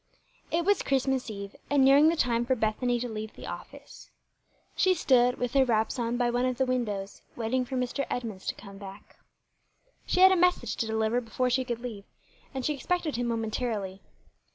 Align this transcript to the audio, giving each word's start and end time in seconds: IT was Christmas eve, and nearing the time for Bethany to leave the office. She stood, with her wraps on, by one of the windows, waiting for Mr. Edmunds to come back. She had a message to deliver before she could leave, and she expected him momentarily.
IT 0.49 0.65
was 0.65 0.81
Christmas 0.81 1.29
eve, 1.29 1.55
and 1.69 1.85
nearing 1.85 2.07
the 2.09 2.15
time 2.15 2.43
for 2.43 2.55
Bethany 2.55 2.99
to 2.99 3.07
leave 3.07 3.35
the 3.35 3.45
office. 3.45 4.09
She 4.75 4.95
stood, 4.95 5.37
with 5.37 5.53
her 5.53 5.63
wraps 5.63 5.99
on, 5.99 6.17
by 6.17 6.31
one 6.31 6.45
of 6.45 6.57
the 6.57 6.65
windows, 6.65 7.21
waiting 7.35 7.65
for 7.65 7.75
Mr. 7.75 8.07
Edmunds 8.09 8.47
to 8.47 8.55
come 8.55 8.79
back. 8.79 9.17
She 10.07 10.21
had 10.21 10.31
a 10.31 10.35
message 10.35 10.75
to 10.77 10.87
deliver 10.87 11.21
before 11.21 11.51
she 11.51 11.63
could 11.63 11.81
leave, 11.81 12.05
and 12.51 12.65
she 12.65 12.73
expected 12.73 13.15
him 13.15 13.27
momentarily. 13.27 14.01